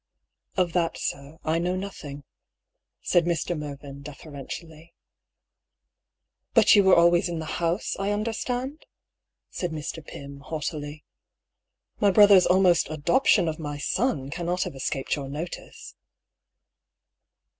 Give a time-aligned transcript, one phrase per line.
[0.57, 2.23] "Of that, sir, I know nothing,"
[3.03, 3.55] said Mr.
[3.55, 4.95] Mervyn, deferentially.
[6.53, 6.53] 106 DR.
[6.53, 8.87] PAULL'S THEORY." But you were always in the house, I understand?"
[9.51, 10.03] said Mr.
[10.03, 11.05] Pym, haughtily."
[12.01, 15.93] My brother's almost adop tion of my son cannot have escaped your notice."